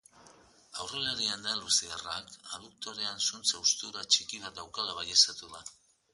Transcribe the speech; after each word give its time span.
Aurrelari 0.83 1.27
andaluziarrak 1.33 2.33
aduktorean 2.59 3.23
zuntz 3.27 3.45
haustura 3.61 4.05
txiki 4.17 4.43
bat 4.49 4.59
daukala 4.59 4.99
baieztatu 5.03 5.55
da. 5.55 5.65